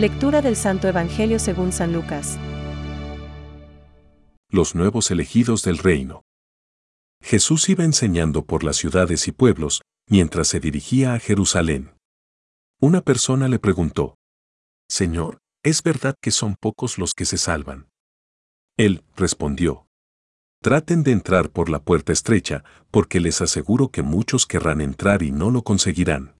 [0.00, 2.38] Lectura del Santo Evangelio según San Lucas.
[4.50, 6.22] Los nuevos elegidos del reino.
[7.22, 11.90] Jesús iba enseñando por las ciudades y pueblos, mientras se dirigía a Jerusalén.
[12.80, 14.14] Una persona le preguntó,
[14.88, 17.90] Señor, ¿es verdad que son pocos los que se salvan?
[18.78, 19.86] Él respondió,
[20.62, 25.30] Traten de entrar por la puerta estrecha, porque les aseguro que muchos querrán entrar y
[25.30, 26.39] no lo conseguirán.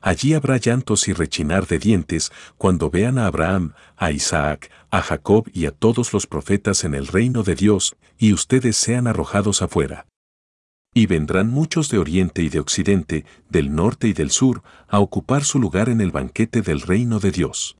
[0.00, 5.48] Allí habrá llantos y rechinar de dientes cuando vean a Abraham, a Isaac, a Jacob
[5.52, 10.06] y a todos los profetas en el reino de Dios, y ustedes sean arrojados afuera.
[10.94, 15.44] Y vendrán muchos de oriente y de occidente, del norte y del sur, a ocupar
[15.44, 17.76] su lugar en el banquete del reino de Dios.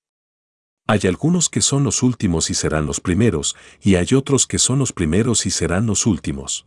[0.89, 4.78] Hay algunos que son los últimos y serán los primeros, y hay otros que son
[4.78, 6.67] los primeros y serán los últimos.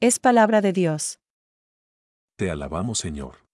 [0.00, 1.20] Es palabra de Dios.
[2.36, 3.45] Te alabamos, Señor.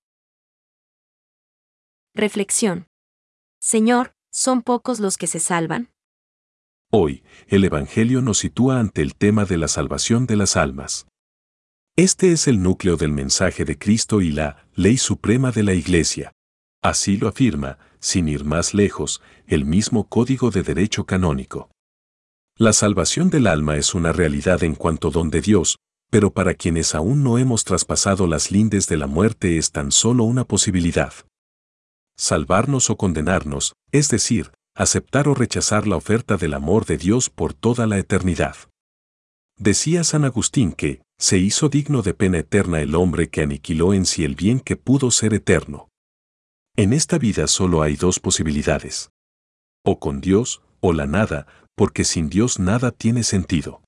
[2.14, 2.88] Reflexión.
[3.58, 5.88] Señor, ¿son pocos los que se salvan?
[6.90, 11.06] Hoy, el Evangelio nos sitúa ante el tema de la salvación de las almas.
[11.96, 16.32] Este es el núcleo del mensaje de Cristo y la ley suprema de la Iglesia.
[16.82, 21.70] Así lo afirma, sin ir más lejos, el mismo Código de Derecho Canónico.
[22.58, 25.78] La salvación del alma es una realidad en cuanto don de Dios,
[26.10, 30.24] pero para quienes aún no hemos traspasado las lindes de la muerte es tan solo
[30.24, 31.14] una posibilidad
[32.22, 37.52] salvarnos o condenarnos, es decir, aceptar o rechazar la oferta del amor de Dios por
[37.52, 38.54] toda la eternidad.
[39.58, 44.06] Decía San Agustín que, se hizo digno de pena eterna el hombre que aniquiló en
[44.06, 45.88] sí el bien que pudo ser eterno.
[46.76, 49.10] En esta vida solo hay dos posibilidades.
[49.84, 53.82] O con Dios, o la nada, porque sin Dios nada tiene sentido.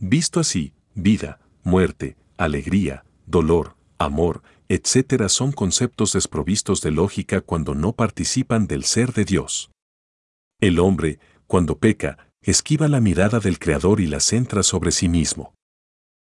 [0.00, 5.28] Visto así, vida, muerte, alegría, dolor, amor, etc.
[5.28, 9.70] son conceptos desprovistos de lógica cuando no participan del ser de Dios.
[10.60, 15.54] El hombre, cuando peca, esquiva la mirada del Creador y la centra sobre sí mismo.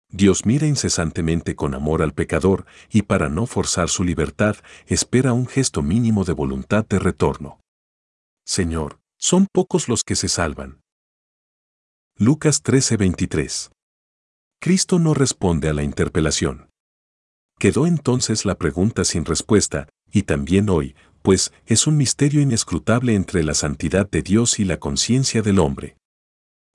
[0.09, 4.55] Dios mira incesantemente con amor al pecador y para no forzar su libertad
[4.85, 7.59] espera un gesto mínimo de voluntad de retorno.
[8.45, 10.79] Señor, son pocos los que se salvan.
[12.17, 13.71] Lucas 13:23.
[14.59, 16.66] Cristo no responde a la interpelación.
[17.59, 23.43] Quedó entonces la pregunta sin respuesta, y también hoy, pues es un misterio inescrutable entre
[23.43, 25.97] la santidad de Dios y la conciencia del hombre.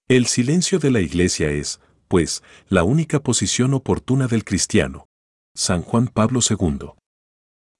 [0.08, 5.06] El silencio de la Iglesia es, pues, la única posición oportuna del cristiano.
[5.54, 6.90] San Juan Pablo II.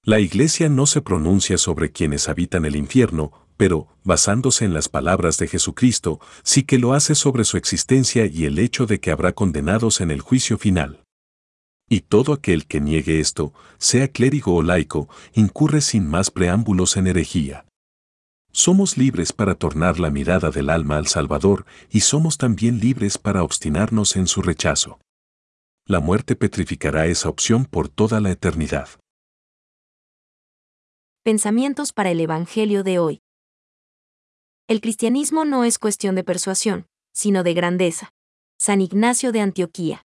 [0.05, 5.39] La Iglesia no se pronuncia sobre quienes habitan el infierno, pero, basándose en las palabras
[5.39, 9.33] de Jesucristo, sí que lo hace sobre su existencia y el hecho de que habrá
[9.33, 11.02] condenados en el juicio final.
[11.92, 17.06] Y todo aquel que niegue esto, sea clérigo o laico, incurre sin más preámbulos en
[17.06, 17.66] herejía.
[18.50, 23.42] Somos libres para tornar la mirada del alma al Salvador y somos también libres para
[23.42, 25.00] obstinarnos en su rechazo.
[25.84, 28.88] La muerte petrificará esa opción por toda la eternidad.
[31.22, 33.20] Pensamientos para el Evangelio de hoy.
[34.66, 38.09] El cristianismo no es cuestión de persuasión, sino de grandeza.
[38.59, 40.06] San Ignacio de Antioquía.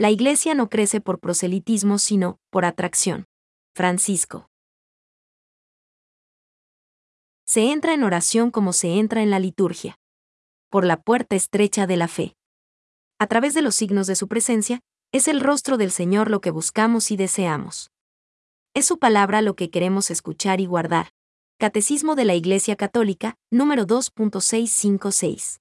[0.00, 3.26] La iglesia no crece por proselitismo, sino por atracción.
[3.74, 4.48] Francisco.
[7.44, 9.98] Se entra en oración como se entra en la liturgia.
[10.70, 12.36] Por la puerta estrecha de la fe.
[13.18, 14.78] A través de los signos de su presencia,
[15.10, 17.90] es el rostro del Señor lo que buscamos y deseamos.
[18.74, 21.08] Es su palabra lo que queremos escuchar y guardar.
[21.58, 25.58] Catecismo de la Iglesia Católica, número 2.656.